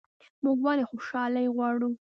موږ 0.43 0.57
ولې 0.65 0.85
خوشحالي 0.89 1.45
غواړو؟ 1.55 1.89